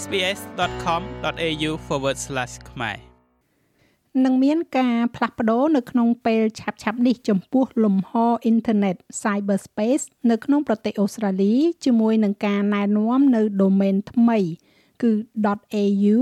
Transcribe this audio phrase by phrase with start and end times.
[0.00, 1.70] sbs.com.au/
[2.70, 2.98] ខ្មែរ
[4.24, 8.10] នឹងមានការផ្លាស់ប្ដូរនៅក្នុងពេលឆាប់ឆាប់នេះចំពោះលំហ
[8.44, 14.38] អ៊ីនធឺណិត Cyberspace នៅក្នុងប្រទេសអូស្ត្រាលីជាមួយនឹងការណែនាំនៅ domain ថ្មី
[15.02, 15.12] គឺ
[15.82, 16.18] .au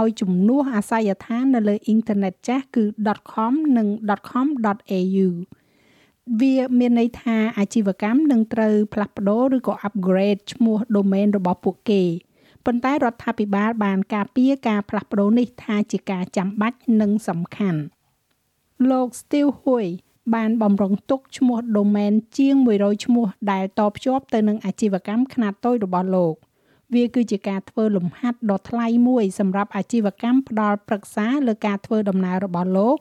[0.00, 2.84] ឲ្យជំនួសអាសយដ្ឋាននៅលើអ៊ីនធឺណិតចាស់គឺ
[3.32, 3.88] .com និង
[4.30, 5.28] .com.au
[6.40, 12.04] វាមានន័យថាអាជីវកម្មនឹងត្រូវផ្លាស់ប្ដូរឬក៏ upgrade ឈ្មោះ domain របស់ពួកគេ
[12.66, 17.80] ប៉ុន្តែរដ្ឋាភិបាលបានការពារការផ្លាស់ប្ដូរនេះថាជាការចាំបាច់និងសំខាន់
[18.90, 19.86] លោក Steve Hui
[20.34, 26.34] បានបំរុងទុកឈ្មោះ domain ជាង100ឈ្មោះដែលតភ្ជាប់ទៅនឹងអាជីវកម្មខ្នាតតូចរបស់លោក
[26.94, 32.96] វាគឺជាការធ្វើលំហាត់ដ៏ថ្លៃមួយសម្រាប់អាជីវកម្មផ្ដល់ប្រឹក្សាលើការធ្វើដំណើររបស់លោក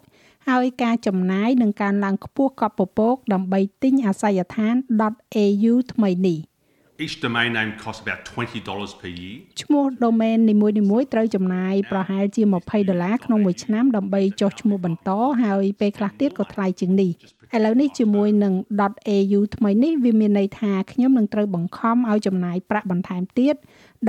[0.49, 4.75] ហើយការចំណាយនឹងការឡើងខ្ពស់កប់ពពកដើម្បីទិញអាសយដ្ឋាន
[5.35, 6.39] .au ថ្មីនេះ។
[6.99, 9.37] Each domain name costs about $20 per year.
[9.61, 10.67] ឈ្មោះ domain នីមួ
[11.01, 15.09] យៗត្រូវចំណាយប្រហែលជា20ដុល្លារក្នុងមួយឆ្នាំដើម្បីចុះឈ្មោះបន្ត
[15.43, 17.11] ហើយពេលខ្លះទៀតក៏ថ្លៃជាងនេះ
[17.55, 18.53] ឥឡូវនេះជាមួយនឹង
[19.07, 23.55] .au ថ្មីនេះវាមានន័យថាខ្ញុំនឹងត្រូវបង្ខំឲ្យចំណាយប្រាក់បន្ថែមទៀត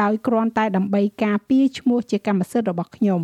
[0.03, 3.23] ដោយគ្រាន់តែដើម្បីការពារឈ្មោះជាកម្មសិទ្ធិរបស់ខ្ញុំ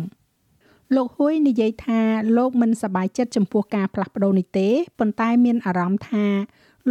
[0.95, 2.01] លោកហ៊ួយនិយាយថា
[2.37, 6.25] លោកមិនសប្បាយចិត្តចំពោះការផ្លាស់ប្ដូរនេះទេប៉ុន្តែមានអារម្មណ៍ថា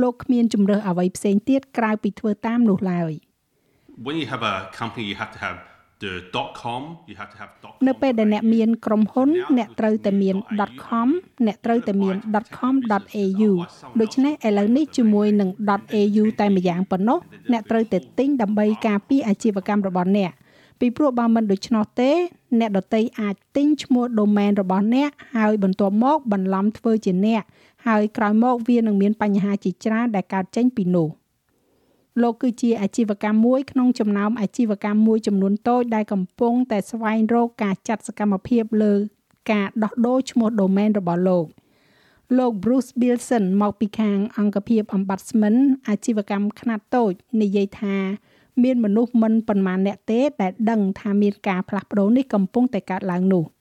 [0.03, 3.13] លោកគ្មានជំរើសអ្វីផ្សេងទៀតក្រៅពីធ្វើតាមនោះឡើយ
[4.07, 5.59] When you have a company you have to have
[6.03, 6.13] the
[6.63, 10.37] .com you have to have .com នៅពេលដែលអ្នកមានក្រុមហ៊ុន អ្នកត្រូវតែមាន
[10.87, 11.09] .com
[11.47, 12.17] អ្នកត្រូវតែមាន
[12.59, 13.51] .com.au
[14.01, 15.51] ដូច្នេះឥឡូវនេះជាមួយនឹង
[16.21, 17.19] .au តែម្យ៉ាងប៉ុណ្ណោះ
[17.53, 20.31] អ្នកត្រូវតែទិញដើម្បីការពារអាជីវកម្មរបស់អ្នក
[20.81, 22.11] ពីព្រោះបើមិនដូច្នោះទេ
[22.61, 27.43] អ្នកដតីអាចទិញឈ្មោះ domain របស់អ្នកហើយបន្ទាប់មកបន្លំធ្វើជាអ្នក
[27.87, 31.09] ហើយក្រោយមកវានឹងមានបញ្ហាជាច្រើនដែលកើតចេញពីនោះ
[32.23, 38.93] លោកគឺជាអាជីវកម្មមួយក្នុងចំណោមអាជីវកម្មមួយចំនួនតូចដែលកំពុងតែស្វែងរកការចាត់សកម្មភាពលើ
[39.53, 41.47] ការដោះដូរឈ្មោះ domain របស់លោក
[42.39, 45.57] លោក Bruce Bilson មកពីខាងអង្គភាព Ombudsman
[45.89, 47.97] អាជីវកម្មខ្នាតតូចនិយាយថា
[48.63, 53.45] មានមនុស្សមិនប៉ុន្មានអ្នកទេដែលដឹងថាមានការផ្លាស់ប្ដូរនេះកំពុងតែកើតឡើងនោះ។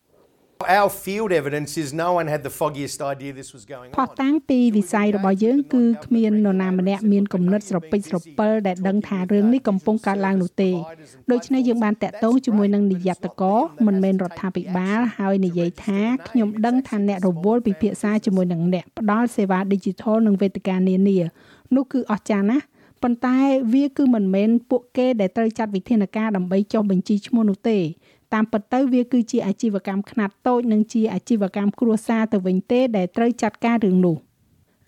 [0.68, 3.96] Our field evidence is no one had the foggiest idea this was going on.
[3.98, 10.72] ផុសតាំងពីវិស័យរបស់យើងគឺគ្មាននរណាម្នាក់មានគំនិតស្រពេចស្រពិលដែលដឹងថារឿងនេះកំពុងកើតឡើងនោះទេ
[11.32, 21.18] ដូច្នេះយើងបានតាក់ទងជាមួយនឹងនាយត្តករមិនមែនរដ្ឋាភិបាលហើយនិយាយថាខ្ញុំដឹងថាអ្នករវល់ពិភាក្សាជាមួយនឹងអ្នកផ្ដល់សេវា Digital និងវេទិកានានា
[21.76, 22.66] នោះគឺអស្ចារ្យណាស់
[23.04, 23.38] ប៉ុន្តែ
[23.74, 27.80] វាគឺមិនមែនពួកគេដែលត្រូវចាត់វិធានការដើម្បីចុះបញ្ជីឈ្មោះនោះទេ
[28.34, 34.16] តាមពិតទៅវាគឺជាអាជីវកម្មខ្នាតតូចនិងជាអាជីវកម្មគ្រួសារទៅវិញទេដែលត្រូវចាត់ការរឿងនោះ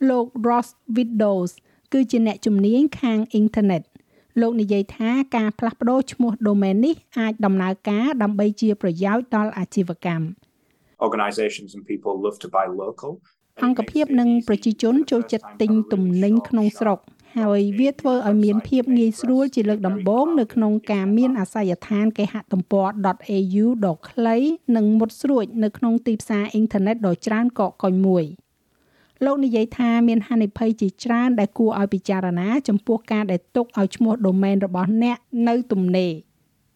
[0.09, 1.51] លោក Ross Widows
[1.93, 3.81] គឺជាអ្នកជំនាញខាងអ៊ីនធឺណិត
[4.41, 10.25] លោកនិយាយថាការផ្លាស់ប្ដូរឈ្មោះ domain នេះអាចដំណើរការដើម្បីជាប្រយោជន៍ដល់អាជីវកម្ម
[11.07, 13.11] organizations and people love to buy local
[13.63, 16.99] អង្គភាពនិងប្រជាជនចូលចិត្តទិញទំនិញក្នុងស្រុក
[17.37, 24.37] ហើយវាធ្វើឲ្យមានភាពងាយស្រួលជាលើកដំបូងនៅក្នុងការមានអាសយដ្ឋានគេហទំព័រ .au ដ៏ខ្លី
[24.75, 28.23] និងមុតស្រួចនៅក្នុងទីផ្សារអ៊ីនធឺណិតដ៏ច្រើនកកកុញមួយ
[29.25, 36.11] លោកនិយាយថាមានហានិភ័យជាច្រើនដែលគួរឲ្យពិចារណាចំពោះការដែលទុកឲ្យឈ្មោះ domain របស់អ្នកនៅទំនេរ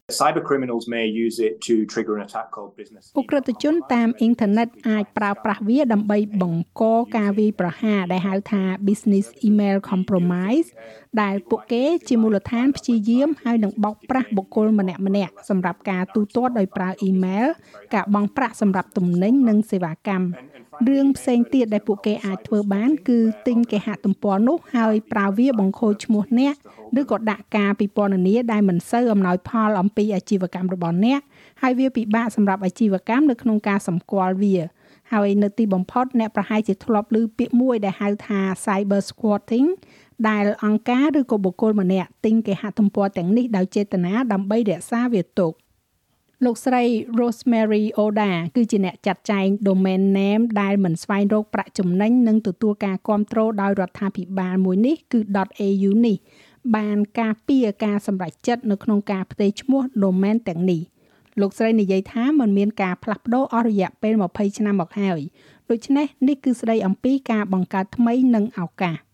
[0.08, 6.82] Cyber criminals may use it to trigger an attack called business ឧក្រិដ្ឋជនតាមអ៊ីនធឺណិតអាចប្រើប្រាស់វាដើម្បីបង្ក
[7.16, 10.68] ការវាយប្រហារដែលហៅថា business email compromise
[11.22, 17.46] ដែលពួកគេជាមូលដ្ឋានព្យាយាមហើយនឹងបោកប្រាស់បុគ្គលម្នាក់ម្នាក់សម្រាប់ការទូទាត់ដោយប្រើអ៊ីមែល
[17.94, 20.26] ការបង់ប្រាក់សម្រាប់ទំនិញនិងសេវាកម្ម
[20.88, 26.54] រឿងផ្សេងទៀតដែលពួកគេអាចធ្វើបាន គឺទិញគេហទំព័រនោះហើយប្រើវាបង្ខូចឈ្មោះអ្នក
[27.00, 31.20] ឬក៏ដាក់ការពិពណ៌នាដែលមិនសូវអំណោយផលអំពីអាជីវកម្មរបស់អ្នក
[31.62, 34.56] ហើយវាពិបាកសម្រាប់អាជីវកម្មនៅក្នុងការសម្គាល់វា
[35.12, 39.68] ហើយនៅទីបំផុតអ្នកប្រហែលជាធ្លាប់ឮពាក្យមួយដែលហៅថា cyber squatting
[40.28, 45.52] ដែលអង្គការឬក៏បុគ្គលម្នាក់ទិញគេហទំព័រទាំងនេះដោយចេតនាដើម្បីរក្សាវាទុក
[46.44, 46.82] លោកស្រី
[47.18, 55.20] Rosemary Oda គឺជាអ្នកចាត់ចែង domain name ដែលមិនស្វែងរកប្រាក់ចំណេញនិងទទួលការគ្រប់គ្រងដោយរដ្ឋាភិបាលមួយនេះគឺ
[55.66, 56.16] .au នេះ
[56.76, 60.80] បានការពារការសម្រេចចិត្តនៅក្នុងការផ្ទេរឈ្មោះ domain ទាំងនេះ
[61.40, 65.20] លោកស្រីនិយាយថាมันមានការផ្លាស់ប្ដូរអស់រយៈពេល20ឆ្នាំមកហើយ
[65.70, 69.05] ដូច្នេះនេះគឺស្ដីអំពីការបង្កើតថ្មីនិងឱកាស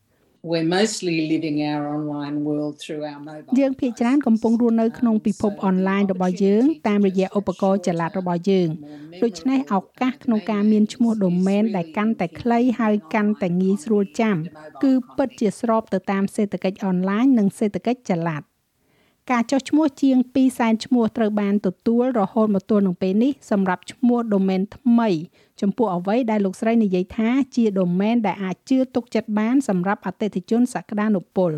[0.51, 8.69] we're mostly living our online world through our mobile យើងភាគច្រើនកំពុងរស់នៅក្នុងពិភពអនឡាញរបស់យើងតាមរយៈឧបករណ៍ចល័តរបស់យើង
[9.23, 14.37] ដូច្នេះឱកាសក្នុងការមានឈ្មោះ domain ដែលកាន់តែខ្លីហើយកាន់តែងាយស្រួលចាំ
[14.83, 18.43] គឺពិតជាស្របទៅតាមសេដ្ឋកិច្ចអនឡាញនិងសេដ្ឋកិច្ចចល័ត
[19.31, 20.17] ការចុះឈ្មោះជាង
[20.51, 25.11] 200,000ឈ្មោះត្រូវបានទទួលរហូតមកទល់នឹងពេលនេះសម្រាប់ឈ្មោះ domain ថ្មី
[25.61, 31.53] ចំពោះអ្វីដែលលោកស្រីនិយាយថាជា domain ដែលអាចជឿទុកចិត្តបានសម្រាប់អតិថិជនសក្តានុពល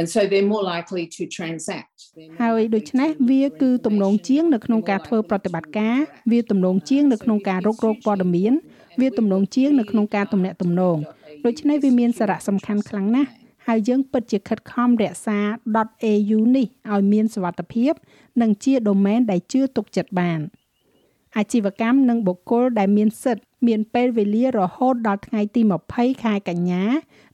[0.00, 1.96] And so they're more likely to transact.
[2.42, 5.96] ហើយដូច្នេះវាគឺទំនងជាងនៅក្នុងការធ្វើប្រតិបត្តិការ
[6.32, 8.52] វាទំនងជាងនៅក្នុងការរករោគព័ត៌មាន
[9.00, 10.96] វាទំនងជាងនៅក្នុងការទំនាក់ទំនង
[11.46, 13.30] ដូច្នេះវាមានសារៈសំខាន់ខ្លាំងណាស់
[13.68, 15.38] ហើយយើងពិតជាខិតខំរក្សា
[16.04, 17.92] .au នេះឲ្យមានសុវត្ថិភាព
[18.40, 20.40] និងជា domain ដែលជឿទុកចិត្តបាន
[21.36, 26.84] អាជីវកម្មនិងបុគ្គលដែលមានសិទ្ធិមានពេលវេលារហូតដល់ថ្ងៃទី20ខែកញ្ញា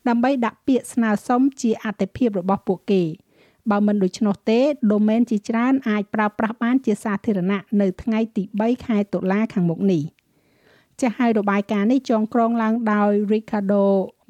[0.09, 3.03] ដើម្បីដាក់ពាក្យស្នើសុំជាអត្ថិភាពរបស់ពួកគេ
[3.71, 4.61] បើមិនដូច្នោះទេ
[4.93, 10.03] domain ជាច្រើនអាចប្រើប្រាស់បានជាសាធារណៈនៅថ្ងៃទី3ខែតុលាខាងមុខនេះ
[11.01, 13.85] ចាស់ហើយរបាយការណ៍នេះចងក្រងឡើងដោយ Ricardo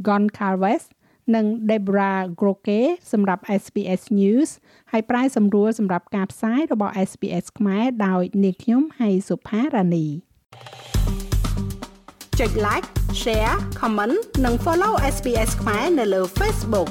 [0.06, 0.84] Goncalves
[1.34, 2.82] និង Debra Groke
[3.12, 4.50] សម្រាប់ SPS News
[4.92, 10.06] ហើយប្រាយសម្រួលសម្រាប់ការផ្សាយរបស់ SPS ខ្មែរដោយនាងខ្ញុំហៃសុផារ៉ានី
[12.38, 12.86] ចុច like
[13.22, 16.88] share comment និង follow SPS ខ្មែរនៅលើ Facebook